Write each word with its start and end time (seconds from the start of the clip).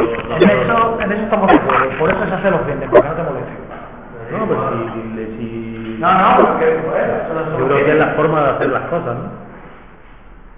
en, 0.00 0.50
eso, 0.50 1.00
en 1.00 1.12
eso 1.12 1.22
estamos 1.22 1.50
de 1.50 1.56
acuerdo, 1.56 1.98
por 1.98 2.10
eso 2.10 2.26
se 2.26 2.34
hace 2.34 2.50
los 2.50 2.66
viernes, 2.66 2.90
para 2.90 3.02
que 3.02 3.08
no 3.08 3.14
te 3.16 3.22
moleste. 3.22 3.62
No, 4.32 4.46
pues 4.46 4.60
si, 4.94 5.26
si... 5.36 5.96
No, 6.00 6.12
no, 6.12 6.46
porque 6.48 6.76
eso 6.76 7.58
Yo 7.58 7.66
creo 7.66 7.84
que 7.84 7.92
es 7.92 7.98
la 7.98 8.14
forma 8.14 8.42
de 8.42 8.50
hacer 8.50 8.68
las 8.70 8.82
cosas, 8.88 9.16
¿no? 9.16 9.30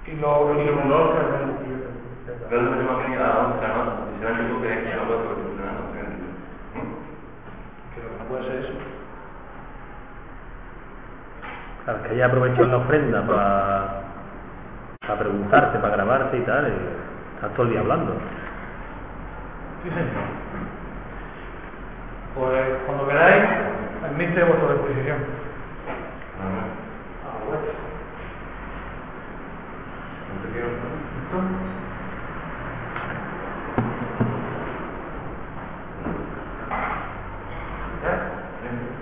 Y 0.07 0.17
lo, 0.17 0.55
y 0.55 0.65
lo, 0.67 1.15
Pero 2.49 2.63
no 2.63 2.91
ha 2.91 3.03
venido 3.03 3.25
a 3.25 3.29
la 3.29 3.35
¿no? 3.85 4.07
Si 4.13 4.19
se 4.19 4.25
me 4.25 4.29
ha 4.29 4.39
venido 4.39 4.63
que 4.63 4.97
no 4.97 5.05
funcionar, 5.35 5.75
¿no? 5.75 5.93
Creo 7.95 8.11
que 8.11 8.19
no 8.19 8.25
puede 8.29 8.45
ser 8.45 8.57
eso. 8.65 8.73
Claro, 11.85 12.03
que 12.03 12.15
ella 12.15 12.27
aprovechó 12.27 12.65
la 12.67 12.77
ofrenda 12.79 13.27
para, 13.27 14.03
para 15.07 15.19
preguntarte, 15.21 15.79
para 15.79 15.97
grabarte 15.97 16.39
y 16.39 16.43
tal, 16.43 16.69
y 16.69 17.35
estás 17.37 17.53
todo 17.55 17.65
el 17.65 17.71
día 17.73 17.81
hablando. 17.81 18.15
Pues 22.35 22.67
cuando 22.87 23.07
queráis, 23.07 23.45
admite 24.03 24.41
a 24.41 24.47
vuestra 24.47 24.73
disposición. 24.73 25.19
Ah, 26.41 27.37
bueno. 27.47 27.61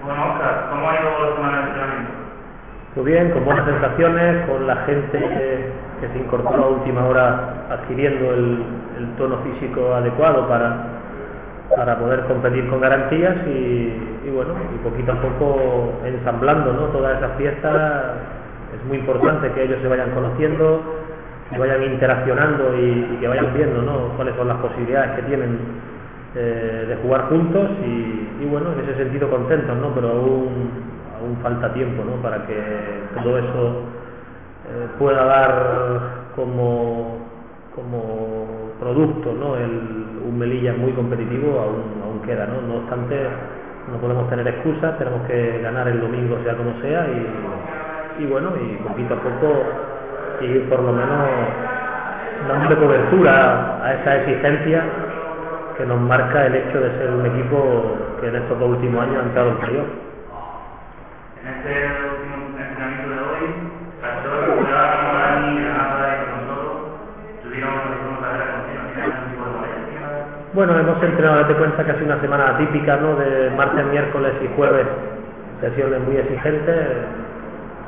Bueno, 0.05 0.33
Oscar, 0.33 0.66
¿cómo 0.70 0.91
ha 0.91 1.00
ido 1.00 1.10
la 1.28 1.36
semana 1.36 1.58
de 1.58 1.64
entrenamiento? 1.69 2.12
Bien, 3.05 3.33
con 3.33 3.45
buenas 3.45 3.65
sensaciones, 3.65 4.47
con 4.47 4.65
la 4.65 4.77
gente 4.84 5.19
que, 5.19 5.83
se 6.06 6.19
incorporó 6.19 6.65
a 6.65 6.69
última 6.69 7.05
hora 7.06 7.66
adquiriendo 7.70 8.33
el, 8.33 8.59
tono 9.19 9.38
físico 9.38 9.95
adecuado 9.95 10.47
para, 10.47 10.84
para 11.77 11.98
poder 11.98 12.20
competir 12.27 12.69
con 12.69 12.80
garantías 12.80 13.36
y, 13.47 14.31
bueno, 14.33 14.55
y 14.72 14.78
poquito 14.89 15.12
a 15.12 15.20
poco 15.20 15.92
ensamblando 16.05 16.72
¿no? 16.72 16.86
todas 16.86 17.19
esas 17.19 17.36
fiestas. 17.36 18.03
Es 18.77 18.84
muy 18.86 18.98
importante 18.98 19.50
que 19.50 19.64
ellos 19.64 19.78
se 19.83 19.89
vayan 19.89 20.11
conociendo, 20.11 20.81
que 21.50 21.59
vayan 21.59 21.83
interaccionando 21.83 22.77
y, 22.78 23.19
que 23.20 23.27
vayan 23.27 23.53
viendo 23.55 23.83
¿no? 23.83 24.16
cuáles 24.16 24.37
son 24.37 24.47
las 24.47 24.59
posibilidades 24.59 25.16
que 25.16 25.22
tienen 25.22 25.59
eh, 26.37 26.84
de 26.89 26.97
jugar 26.97 27.22
juntos 27.22 27.69
y, 27.84 28.44
y 28.44 28.47
bueno, 28.48 28.72
en 28.72 28.89
ese 28.89 28.97
sentido 28.97 29.28
contentos, 29.28 29.77
¿no? 29.77 29.92
pero 29.92 30.09
aún, 30.09 30.91
aún 31.23 31.39
falta 31.42 31.73
tiempo 31.73 32.03
¿no? 32.05 32.20
para 32.23 32.47
que 32.47 32.56
todo 33.23 33.39
eso 33.39 33.83
eh, 34.69 34.87
pueda 34.98 35.25
dar 35.25 35.53
como, 36.34 37.19
como 37.75 38.73
producto 38.81 39.33
¿no? 39.33 39.56
El, 39.56 40.20
un 40.27 40.39
Melilla 40.39 40.75
muy 40.75 40.93
competitivo 40.93 41.61
aún, 41.61 42.03
aún 42.05 42.20
queda, 42.23 42.47
¿no? 42.47 42.61
no 42.62 42.81
obstante 42.81 43.17
no 43.91 43.98
podemos 43.98 44.28
tener 44.31 44.47
excusas, 44.47 44.97
tenemos 44.98 45.27
que 45.27 45.61
ganar 45.61 45.89
el 45.89 46.00
domingo 46.00 46.39
sea 46.45 46.56
como 46.56 46.81
sea 46.81 47.06
y, 47.09 48.23
y 48.23 48.27
bueno, 48.27 48.50
y 48.56 48.77
poquito 48.77 49.15
a 49.15 49.19
poco 49.19 49.62
ir 50.41 50.69
por 50.69 50.81
lo 50.81 50.93
menos 50.93 51.28
dando 52.48 52.78
cobertura 52.78 53.84
a 53.84 53.95
esa 53.95 54.17
exigencia 54.17 54.84
que 55.77 55.87
nos 55.87 56.00
marca 56.00 56.47
el 56.47 56.55
hecho 56.55 56.81
de 56.81 56.91
ser 56.98 57.11
un 57.11 57.27
equipo 57.27 57.97
que 58.20 58.28
en 58.28 58.37
estos 58.37 58.59
dos 58.59 58.70
últimos 58.70 59.03
años 59.03 59.23
ha 59.23 59.27
entrado 59.27 59.50
en 59.50 59.56
playoff. 59.59 59.87
En 61.42 61.48
este 61.48 61.74
último 62.06 62.54
entrenamiento 62.56 63.08
de 63.10 63.18
hoy, 63.18 63.50
Cuidado, 64.58 64.98
Dani, 65.18 65.58
tuvieron 67.42 67.74
carrera. 68.20 68.62
Bueno, 70.54 70.78
hemos 70.78 71.02
entrenado, 71.02 71.40
date 71.40 71.54
cuenta, 71.54 71.84
casi 71.84 72.04
una 72.04 72.20
semana 72.20 72.58
típica, 72.58 72.96
¿no? 72.98 73.16
De 73.16 73.50
martes, 73.56 73.84
miércoles 73.86 74.34
y 74.44 74.54
jueves, 74.54 74.86
sesiones 75.60 76.00
muy 76.02 76.16
exigentes. 76.16 76.86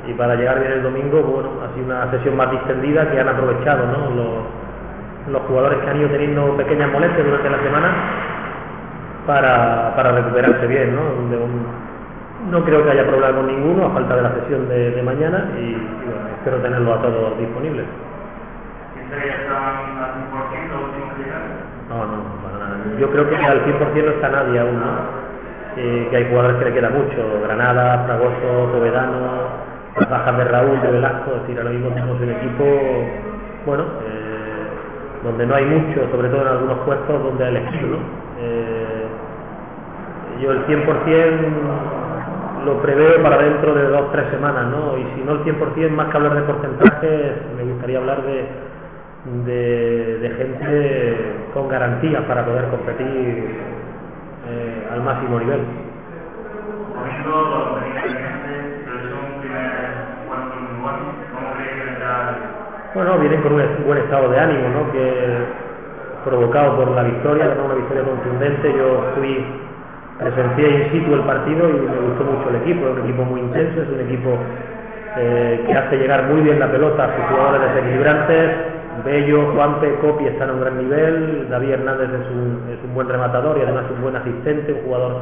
Y 0.09 0.15
para 0.15 0.35
llegar 0.35 0.59
bien 0.59 0.73
el 0.73 0.83
domingo, 0.83 1.23
bueno, 1.23 1.51
ha 1.63 1.73
sido 1.75 1.87
una 1.87 2.11
sesión 2.11 2.37
más 2.37 2.51
distendida 2.51 3.09
que 3.09 3.21
han 3.21 3.29
aprovechado, 3.29 3.87
¿no? 3.87 4.11
Los, 5.31 5.43
jugadores 5.43 5.79
que 5.79 5.91
han 5.91 6.01
ido 6.01 6.09
teniendo 6.09 6.57
pequeñas 6.57 6.91
molestias 6.91 7.25
durante 7.25 7.51
la 7.51 7.59
semana 7.63 7.89
para, 9.27 10.13
recuperarse 10.13 10.67
bien, 10.67 10.97
¿no? 10.97 11.03
No 12.51 12.65
creo 12.65 12.85
que 12.85 12.91
haya 12.91 13.07
problema 13.07 13.37
con 13.37 13.47
ninguno, 13.47 13.87
a 13.87 13.91
falta 13.91 14.17
de 14.17 14.23
la 14.23 14.35
sesión 14.35 14.69
de, 14.69 14.91
de 14.91 15.03
mañana, 15.03 15.51
y, 15.57 15.61
y 15.61 16.05
bueno, 16.05 16.29
espero 16.39 16.59
tenerlos 16.59 16.99
a 16.99 17.03
todos 17.03 17.39
disponibles. 17.39 17.87
¿Piensa 18.95 19.17
que 19.17 19.29
ya 19.29 19.35
estaban 19.35 19.77
al 19.99 20.11
100% 20.31 20.69
los 20.71 20.83
últimos 20.89 21.15
que 21.15 21.23
llegaron? 21.25 21.49
No, 21.89 21.97
no, 22.07 22.43
para 22.43 22.59
nada. 22.59 22.77
Yo 22.99 23.11
creo 23.11 23.29
que 23.29 23.37
al 23.37 23.65
100% 23.65 24.05
no 24.05 24.11
está 24.13 24.29
nadie 24.29 24.61
aún, 24.61 24.81
¿no? 24.81 25.25
Eh, 25.77 26.07
que 26.11 26.17
hay 26.17 26.29
jugadores 26.29 26.59
que 26.59 26.65
le 26.67 26.73
queda 26.75 26.91
mucho, 26.91 27.41
Granada, 27.43 28.05
Fragoso, 28.05 28.71
Povedano, 28.73 29.65
las 29.99 30.09
bajas 30.09 30.37
de 30.39 30.45
Raúl, 30.45 30.81
de 30.81 30.91
Velasco, 30.91 31.33
es 31.35 31.43
decir, 31.43 31.59
ahora 31.59 31.71
mismo 31.71 31.89
tenemos 31.89 32.21
un 32.21 32.31
equipo, 32.31 32.65
bueno, 33.67 33.85
eh, 34.07 35.25
donde 35.25 35.47
no 35.47 35.55
hay 35.55 35.65
mucho, 35.65 36.09
sobre 36.13 36.29
todo 36.29 36.43
en 36.43 36.49
algunos 36.49 36.79
puestos 36.79 37.23
donde 37.25 37.45
hay 37.45 37.57
elegir, 37.57 37.83
¿no? 37.87 37.97
Eh, 38.39 39.07
yo 40.43 40.53
el 40.53 40.67
100% 40.67 40.85
lo 42.65 42.81
preveo 42.81 43.23
para 43.23 43.39
dentro 43.39 43.75
de 43.75 43.89
dos 43.89 44.03
o 44.03 44.11
tres 44.11 44.29
semanas, 44.31 44.67
¿no? 44.67 44.99
Y 44.99 45.05
si 45.15 45.25
no 45.25 45.33
el 45.33 45.45
100%, 45.45 45.91
más 45.91 46.09
que 46.11 46.17
hablar 46.17 46.35
de 46.35 46.43
porcentajes, 46.43 47.33
me 47.57 47.65
gustaría 47.65 47.99
hablar 47.99 48.23
de, 48.23 48.47
de, 49.45 50.19
de 50.19 50.31
gente 50.31 51.35
con 51.53 51.69
garantías 51.69 52.23
para 52.25 52.45
poder 52.45 52.69
competir 52.69 53.05
eh, 54.49 54.89
al 54.93 55.03
máximo 55.03 55.39
nivel. 55.39 55.61
Bueno. 60.85 60.99
¿Cómo 61.33 61.55
crees 61.57 61.73
que 61.73 61.85
vendrá? 61.85 62.37
Bueno, 62.95 63.19
vienen 63.19 63.43
con 63.43 63.53
un 63.53 63.85
buen 63.87 63.99
estado 63.99 64.29
de 64.29 64.39
ánimo, 64.39 64.69
¿no? 64.69 64.93
Que 64.93 65.45
provocado 66.25 66.77
por 66.77 66.91
la 66.91 67.03
victoria, 67.03 67.55
una 67.65 67.75
victoria 67.75 68.05
contundente. 68.05 68.75
Yo 68.77 69.13
fui, 69.17 69.45
presencié 70.19 70.69
in 70.69 70.93
situ 70.93 71.15
el 71.15 71.21
partido 71.21 71.69
y 71.69 71.73
me 71.73 71.99
gustó 72.09 72.25
mucho 72.25 72.51
el 72.51 72.57
equipo. 72.57 72.89
Es 72.89 72.99
un 72.99 73.05
equipo 73.05 73.25
muy 73.25 73.41
intenso, 73.41 73.83
es 73.83 73.89
un 73.89 74.01
equipo 74.01 74.39
eh, 75.17 75.65
que 75.67 75.73
hace 75.75 75.97
llegar 75.97 76.25
muy 76.25 76.43
bien 76.43 76.59
la 76.59 76.71
pelota 76.71 77.05
a 77.05 77.17
sus 77.17 77.25
jugadores 77.27 77.75
desequilibrantes. 77.75 78.51
Bello, 79.05 79.53
Juanpe, 79.55 79.95
Copi 80.01 80.27
están 80.27 80.51
a 80.51 80.53
un 80.53 80.61
gran 80.61 80.79
nivel. 80.79 81.49
David 81.51 81.71
Hernández 81.71 82.09
es 82.11 82.31
un, 82.31 82.63
es 82.71 82.85
un 82.85 82.95
buen 82.95 83.09
rematador 83.09 83.59
y 83.59 83.63
además 83.63 83.85
un 83.91 84.03
buen 84.03 84.17
asistente, 84.17 84.73
un 84.73 84.83
jugador 84.83 85.17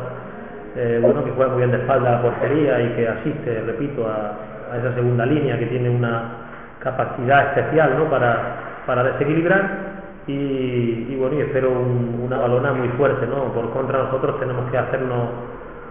eh, 0.76 0.98
bueno, 1.03 1.24
que 1.24 1.30
juega 1.30 1.53
muy 1.53 1.59
bien 1.59 1.70
de 1.70 1.78
espalda 1.78 2.09
a 2.09 2.12
la 2.12 2.22
portería 2.22 2.80
y 2.80 2.88
que 2.91 3.09
asiste, 3.09 3.62
repito, 3.66 4.06
a, 4.06 4.72
a 4.72 4.76
esa 4.78 4.94
segunda 4.94 5.24
línea 5.24 5.59
que 5.59 5.66
tiene 5.66 5.88
una 5.88 6.42
capacidad 6.80 7.48
especial 7.48 7.94
¿no? 7.97 8.04
para, 8.10 8.82
para 8.86 9.04
desequilibrar 9.04 9.91
y, 10.27 11.06
y 11.10 11.16
bueno, 11.19 11.37
y 11.37 11.41
espero 11.41 11.71
un- 11.71 12.22
una 12.27 12.38
balona 12.38 12.72
muy 12.72 12.88
fuerte, 12.91 13.27
¿no? 13.27 13.53
Por 13.53 13.71
contra 13.71 14.05
nosotros 14.05 14.38
tenemos 14.41 14.71
que 14.71 14.78
hacernos 14.78 15.28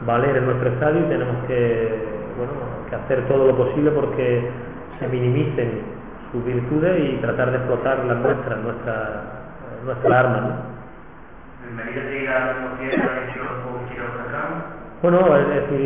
valer 0.05 0.37
en 0.37 0.45
nuestro 0.45 0.69
estadio 0.69 1.01
y 1.01 1.09
tenemos 1.09 1.35
que, 1.47 1.89
bueno, 2.37 2.53
que 2.89 2.95
hacer 2.95 3.27
todo 3.27 3.47
lo 3.47 3.55
posible 3.57 3.91
porque 3.91 4.41
se 4.99 5.07
minimicen 5.07 5.81
sus 6.31 6.43
virtudes 6.45 6.99
y 7.03 7.17
tratar 7.17 7.51
de 7.51 7.57
explotar 7.57 7.99
las 8.05 8.17
nuestras, 8.17 8.57
nuestra, 8.59 9.23
nuestra 9.85 10.19
arma, 10.19 10.37
¿no? 10.41 10.71
Bueno, 15.01 15.35
es 15.37 15.47
decir, 15.49 15.81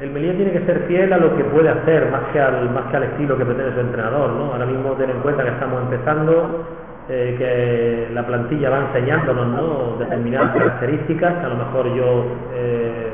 el, 0.00 0.04
el 0.04 0.10
Melilla 0.10 0.36
tiene 0.36 0.52
que 0.52 0.66
ser 0.66 0.80
fiel 0.86 1.12
a 1.12 1.18
lo 1.18 1.34
que 1.36 1.44
puede 1.44 1.68
hacer, 1.70 2.10
más 2.10 2.22
que 2.32 2.40
al, 2.40 2.70
más 2.70 2.84
que 2.90 2.96
al 2.98 3.02
estilo 3.04 3.36
que 3.38 3.44
pretende 3.44 3.72
su 3.74 3.80
entrenador, 3.80 4.30
¿no? 4.32 4.52
Ahora 4.52 4.66
mismo 4.66 4.92
ten 4.92 5.10
en 5.10 5.20
cuenta 5.20 5.42
que 5.44 5.50
estamos 5.50 5.82
empezando, 5.82 6.66
eh, 7.08 7.34
que 7.36 8.14
la 8.14 8.26
plantilla 8.26 8.70
va 8.70 8.86
enseñándonos, 8.86 9.46
¿no? 9.48 9.96
Determinadas 9.98 10.56
características 10.56 11.34
que 11.34 11.46
a 11.46 11.48
lo 11.48 11.56
mejor 11.56 11.94
yo 11.94 12.24
eh, 12.54 13.12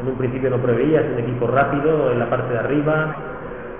en 0.00 0.08
un 0.08 0.16
principio 0.16 0.50
no 0.50 0.58
preveía, 0.58 1.00
es 1.00 1.12
un 1.12 1.20
equipo 1.20 1.46
rápido 1.46 2.10
en 2.10 2.18
la 2.18 2.28
parte 2.28 2.52
de 2.52 2.58
arriba, 2.58 3.16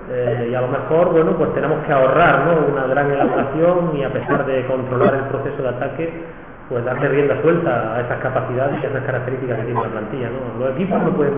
eh, 0.09 0.47
y 0.51 0.55
a 0.55 0.61
lo 0.61 0.69
mejor, 0.69 1.11
bueno, 1.11 1.31
pues 1.37 1.53
tenemos 1.53 1.85
que 1.85 1.91
ahorrar, 1.91 2.45
¿no? 2.45 2.73
Una 2.73 2.87
gran 2.87 3.11
elaboración 3.11 3.97
y 3.97 4.03
a 4.03 4.13
pesar 4.13 4.45
de 4.45 4.65
controlar 4.65 5.13
el 5.15 5.23
proceso 5.23 5.61
de 5.61 5.69
ataque, 5.69 6.13
pues 6.69 6.85
darle 6.85 7.09
rienda 7.09 7.41
suelta 7.41 7.95
a 7.95 8.01
esas 8.01 8.19
capacidades 8.19 8.81
y 8.81 8.85
a 8.85 8.89
esas 8.89 9.03
características 9.03 9.59
que 9.59 9.65
tiene 9.65 9.81
la 9.81 9.89
plantilla, 9.89 10.29
¿no? 10.29 10.65
Los 10.65 10.75
equipos 10.75 11.01
no 11.01 11.09
pueden, 11.11 11.33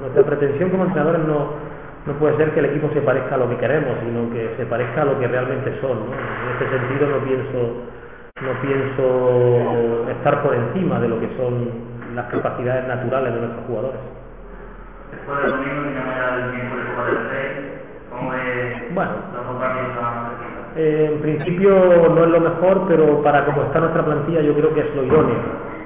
nuestra 0.00 0.22
pretensión 0.24 0.68
como 0.68 0.84
entrenadores 0.84 1.22
no, 1.26 1.67
no 2.06 2.12
puede 2.14 2.36
ser 2.36 2.52
que 2.52 2.60
el 2.60 2.66
equipo 2.66 2.88
se 2.94 3.00
parezca 3.02 3.34
a 3.34 3.38
lo 3.38 3.48
que 3.48 3.56
queremos, 3.56 3.96
sino 4.04 4.30
que 4.32 4.54
se 4.56 4.66
parezca 4.66 5.02
a 5.02 5.04
lo 5.04 5.18
que 5.18 5.28
realmente 5.28 5.78
son, 5.80 6.06
¿no? 6.06 6.12
En 6.14 6.52
este 6.52 6.78
sentido 6.78 7.08
no 7.08 7.18
pienso, 7.24 7.58
no 8.40 8.52
pienso 8.62 10.10
estar 10.10 10.42
por 10.42 10.54
encima 10.54 11.00
de 11.00 11.08
lo 11.08 11.20
que 11.20 11.28
son 11.36 11.68
las 12.14 12.26
capacidades 12.26 12.88
naturales 12.88 13.34
de 13.34 13.40
nuestros 13.40 13.66
jugadores. 13.66 14.00
Después 15.10 15.42
del 15.42 15.50
domingo, 15.50 15.74
¿cómo 18.10 18.30
ves 18.30 18.94
Bueno. 18.94 19.12
Eh, 20.76 21.10
en 21.12 21.20
principio 21.20 21.70
no 22.14 22.24
es 22.24 22.30
lo 22.30 22.40
mejor, 22.40 22.84
pero 22.88 23.22
para 23.22 23.44
como 23.44 23.62
está 23.62 23.80
nuestra 23.80 24.04
plantilla 24.04 24.40
yo 24.42 24.54
creo 24.54 24.72
que 24.74 24.80
es 24.80 24.94
lo 24.94 25.04
idóneo. 25.04 25.36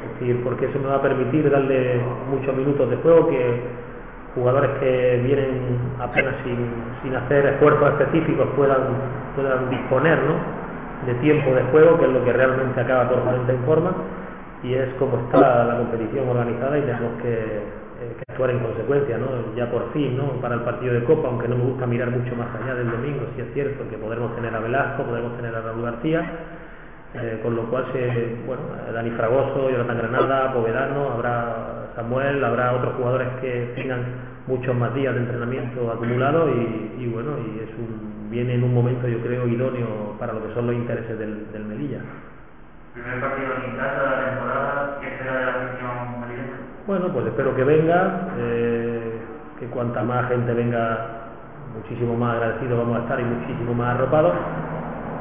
Es 0.04 0.20
decir, 0.20 0.42
porque 0.44 0.66
eso 0.66 0.78
me 0.78 0.88
va 0.88 0.96
a 0.96 1.02
permitir 1.02 1.50
darle 1.50 2.00
muchos 2.30 2.54
minutos 2.54 2.90
de 2.90 2.96
juego 2.96 3.28
que 3.28 3.60
jugadores 4.34 4.70
que 4.80 5.20
vienen 5.24 5.78
apenas 6.00 6.34
sin, 6.44 6.58
sin 7.02 7.14
hacer 7.14 7.46
esfuerzos 7.46 8.00
específicos 8.00 8.48
puedan, 8.56 8.82
puedan 9.36 9.70
disponer 9.70 10.18
¿no? 10.22 10.34
de 11.06 11.14
tiempo 11.20 11.54
de 11.54 11.62
juego, 11.64 11.98
que 11.98 12.06
es 12.06 12.12
lo 12.12 12.24
que 12.24 12.32
realmente 12.32 12.80
acaba 12.80 13.08
ponerse 13.08 13.52
en 13.52 13.64
forma, 13.64 13.92
y 14.62 14.74
es 14.74 14.88
como 14.98 15.18
está 15.18 15.64
la 15.64 15.76
competición 15.76 16.28
organizada 16.28 16.78
y 16.78 16.82
tenemos 16.82 17.20
que 17.22 17.82
eh, 18.02 18.16
que 18.18 18.32
actuar 18.32 18.50
en 18.50 18.58
consecuencia, 18.58 19.16
¿no? 19.16 19.54
ya 19.54 19.70
por 19.70 19.92
fin, 19.92 20.16
¿no? 20.16 20.40
para 20.40 20.56
el 20.56 20.62
partido 20.62 20.94
de 20.94 21.04
Copa, 21.04 21.28
aunque 21.28 21.46
no 21.46 21.56
me 21.56 21.64
gusta 21.64 21.86
mirar 21.86 22.10
mucho 22.10 22.34
más 22.34 22.48
allá 22.60 22.74
del 22.74 22.90
domingo, 22.90 23.26
si 23.36 23.42
es 23.42 23.52
cierto 23.54 23.88
que 23.88 23.96
podremos 23.96 24.34
tener 24.34 24.52
a 24.54 24.58
Velasco, 24.58 25.04
podemos 25.04 25.36
tener 25.36 25.54
a 25.54 25.60
Raúl 25.60 25.82
García, 25.82 26.20
eh, 27.14 27.40
con 27.42 27.54
lo 27.54 27.64
cual, 27.70 27.86
se, 27.92 28.36
bueno, 28.46 28.62
Dani 28.92 29.10
Fragoso, 29.10 29.70
Jonathan 29.70 29.98
Granada, 29.98 30.52
Povedano, 30.52 31.12
habrá 31.12 31.61
Samuel, 32.02 32.44
habrá 32.44 32.72
otros 32.72 32.94
jugadores 32.96 33.28
que 33.40 33.72
tengan 33.76 34.04
muchos 34.48 34.74
más 34.74 34.92
días 34.92 35.14
de 35.14 35.20
entrenamiento 35.20 35.92
acumulado 35.92 36.48
y, 36.48 37.06
bueno, 37.06 37.38
y 37.38 37.60
es 37.60 37.70
un, 37.78 38.28
viene 38.28 38.54
en 38.54 38.64
un 38.64 38.74
momento 38.74 39.06
yo 39.06 39.20
creo 39.22 39.46
idóneo 39.46 40.16
para 40.18 40.32
lo 40.32 40.44
que 40.44 40.52
son 40.52 40.66
los 40.66 40.74
intereses 40.74 41.16
del, 41.16 41.52
del 41.52 41.64
Melilla. 41.64 42.00
Primer 42.94 43.20
partido 43.20 43.52
en 43.64 43.76
casa 43.76 44.02
de 44.02 44.10
la 44.10 44.30
temporada, 44.30 44.98
¿qué 45.00 45.06
espera 45.06 45.38
de 45.38 45.46
la 45.46 45.52
afición 45.52 46.20
melillense? 46.20 46.52
Bueno, 46.86 47.08
pues 47.12 47.26
espero 47.26 47.54
que 47.54 47.64
venga, 47.64 48.28
eh, 48.36 49.12
que 49.60 49.66
cuanta 49.66 50.02
más 50.02 50.28
gente 50.28 50.52
venga, 50.52 51.06
muchísimo 51.76 52.16
más 52.16 52.34
agradecidos 52.34 52.78
vamos 52.78 52.98
a 52.98 53.02
estar 53.02 53.20
y 53.20 53.24
muchísimo 53.24 53.74
más 53.74 53.94
arropados. 53.94 54.34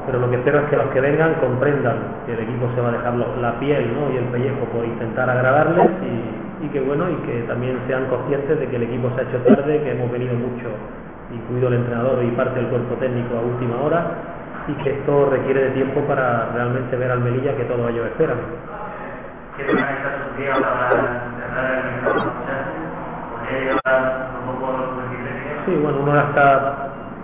Pero 0.06 0.18
lo 0.18 0.30
que 0.30 0.36
espero 0.36 0.60
es 0.60 0.64
que 0.70 0.76
los 0.76 0.86
que 0.86 1.00
vengan 1.00 1.34
comprendan 1.34 1.96
que 2.26 2.34
el 2.34 2.40
equipo 2.40 2.68
se 2.74 2.80
va 2.80 2.88
a 2.88 2.92
dejar 2.92 3.14
la 3.14 3.58
piel 3.60 3.94
¿no? 3.94 4.12
y 4.12 4.16
el 4.16 4.24
pellejo 4.26 4.64
por 4.72 4.84
intentar 4.84 5.30
agradarles 5.30 5.90
y, 6.02 6.66
y 6.66 6.68
que 6.70 6.80
bueno 6.80 7.08
y 7.08 7.14
que 7.26 7.42
también 7.42 7.78
sean 7.86 8.06
conscientes 8.06 8.58
de 8.58 8.66
que 8.68 8.76
el 8.76 8.82
equipo 8.84 9.10
se 9.14 9.20
ha 9.20 9.24
hecho 9.24 9.38
tarde, 9.46 9.80
que 9.82 9.92
hemos 9.92 10.10
venido 10.10 10.34
mucho, 10.34 10.68
incluido 11.32 11.68
el 11.68 11.74
entrenador 11.74 12.22
y 12.24 12.30
parte 12.32 12.58
del 12.58 12.68
cuerpo 12.68 12.94
técnico 12.96 13.36
a 13.36 13.40
última 13.42 13.80
hora 13.80 14.02
y 14.68 14.72
que 14.82 14.90
esto 14.90 15.30
requiere 15.30 15.64
de 15.64 15.70
tiempo 15.70 16.00
para 16.02 16.50
realmente 16.54 16.96
ver 16.96 17.10
al 17.10 17.20
Melilla 17.20 17.56
que 17.56 17.64
todos 17.64 17.90
ellos 17.90 18.06
esperan. 18.06 18.38
¿Qué 19.56 19.64
van 19.66 19.84
a 19.84 19.90
estar 19.92 20.12
sus 20.26 20.38
días 20.38 20.58
para 20.58 20.88
cerrar 20.90 21.74
el 21.74 22.02
mercado? 22.02 22.32
¿Podría 23.32 23.60
llevar 23.60 24.30
un 24.40 24.54
poco 24.54 24.72
los 24.72 24.96
23 24.96 25.44
días? 25.44 25.56
Sí, 25.66 25.74
bueno, 25.82 25.98
uno 26.02 26.14
ya 26.14 26.28
está 26.28 26.81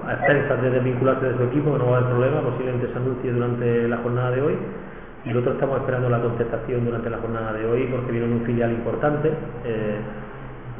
a 0.09 0.13
expensas 0.15 0.63
de 0.63 0.71
desvincularse 0.71 1.27
de 1.27 1.37
su 1.37 1.43
equipo, 1.45 1.73
que 1.73 1.79
no 1.79 1.91
va 1.91 1.97
a 1.97 1.99
haber 2.01 2.11
problema, 2.11 2.41
posiblemente 2.41 2.89
se 2.91 2.97
anuncie 2.99 3.33
durante 3.33 3.89
la 3.89 3.97
jornada 3.99 4.31
de 4.31 4.43
hoy. 4.43 4.57
Y 5.25 5.31
el 5.31 5.37
otro 5.37 5.53
estamos 5.53 5.79
esperando 5.79 6.09
la 6.09 6.21
contestación 6.21 6.85
durante 6.85 7.11
la 7.11 7.19
jornada 7.19 7.53
de 7.53 7.67
hoy 7.67 7.89
porque 7.91 8.13
viene 8.13 8.27
un 8.33 8.43
filial 8.47 8.71
importante 8.73 9.31
eh, 9.65 9.99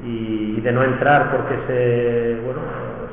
y, 0.05 0.61
de 0.61 0.73
no 0.73 0.83
entrar 0.85 1.31
porque 1.31 1.55
se, 1.67 2.41
bueno, 2.47 2.61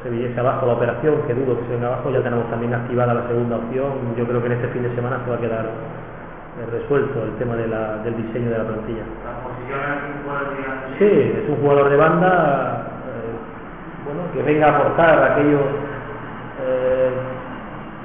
se 0.04 0.10
viniese 0.10 0.40
abajo 0.40 0.66
la 0.68 0.74
operación, 0.74 1.16
que 1.28 1.34
dudo 1.34 1.58
que 1.60 1.66
se 1.66 1.74
venga 1.74 1.88
abajo, 1.88 2.12
ya 2.12 2.22
tenemos 2.22 2.50
también 2.50 2.74
activada 2.76 3.14
la 3.14 3.28
segunda 3.28 3.58
opción. 3.58 4.16
Yo 4.16 4.26
creo 4.26 4.40
que 4.40 4.48
en 4.48 4.54
este 4.54 4.68
fin 4.70 4.84
de 4.84 4.96
semana 4.96 5.20
se 5.26 5.30
va 5.32 5.36
a 5.36 5.40
quedar 5.40 5.66
eh, 5.66 6.66
resuelto 6.72 7.24
el 7.26 7.32
tema 7.38 7.56
de 7.56 7.68
la- 7.68 7.98
del 7.98 8.16
diseño 8.16 8.50
de 8.52 8.58
la 8.58 8.64
plantilla. 8.64 9.04
Sí, 11.00 11.06
es 11.44 11.50
un 11.50 11.56
jugador 11.58 11.90
de 11.90 11.98
banda 11.98 12.88
eh, 13.10 14.06
bueno, 14.06 14.22
que 14.32 14.42
venga 14.44 14.68
a 14.68 14.78
aportar 14.78 15.32
aquello 15.34 15.60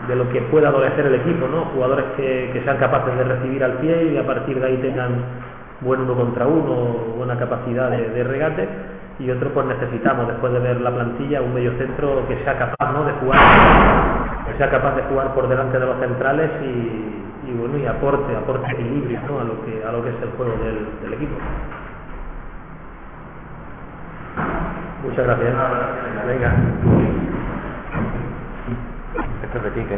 de 0.08 0.16
lo 0.16 0.28
que 0.30 0.40
pueda 0.42 0.68
adolecer 0.68 1.06
el 1.06 1.14
equipo, 1.16 1.46
¿no? 1.46 1.66
Jugadores 1.66 2.04
que, 2.16 2.60
sean 2.64 2.78
capaces 2.78 3.16
de 3.16 3.24
recibir 3.24 3.62
al 3.64 3.74
pie 3.74 4.12
y 4.12 4.16
a 4.16 4.26
partir 4.26 4.58
de 4.60 4.66
ahí 4.66 4.76
tengan 4.78 5.24
buen 5.80 6.00
uno 6.02 6.14
contra 6.14 6.46
uno, 6.46 7.14
buena 7.16 7.38
capacidad 7.38 7.90
de, 7.90 8.24
regate 8.24 8.68
y 9.18 9.30
otro 9.30 9.50
pues 9.50 9.66
necesitamos 9.66 10.28
después 10.28 10.52
de 10.52 10.60
ver 10.60 10.80
la 10.80 10.90
plantilla 10.90 11.42
un 11.42 11.54
medio 11.54 11.72
centro 11.78 12.26
que 12.26 12.42
sea 12.42 12.58
capaz 12.58 12.92
¿no? 12.92 13.04
de 13.04 13.12
jugar 13.12 13.38
que 14.46 14.56
sea 14.56 14.70
capaz 14.70 14.96
de 14.96 15.02
jugar 15.02 15.34
por 15.34 15.48
delante 15.48 15.78
de 15.78 15.86
los 15.86 15.98
centrales 16.00 16.50
y, 16.62 17.50
y, 17.50 17.54
bueno 17.58 17.76
y 17.78 17.86
aporte 17.86 18.34
aporte 18.34 18.72
equilibrio 18.72 19.20
¿no? 19.28 19.40
a 19.40 19.44
lo 19.44 19.64
que 19.64 19.84
a 19.84 19.92
lo 19.92 20.02
que 20.02 20.10
es 20.10 20.22
el 20.22 20.30
juego 20.30 20.52
del, 20.64 20.86
del 21.02 21.14
equipo 21.14 21.36
muchas 25.02 25.26
gracias 25.26 25.54
venga 26.26 27.29
Esto 29.42 29.56
es 29.56 29.64
de 29.64 29.70
ti, 29.70 29.84
que 29.88 29.96